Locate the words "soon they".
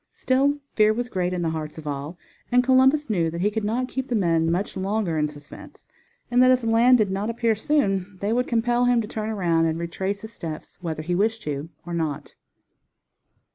7.53-8.33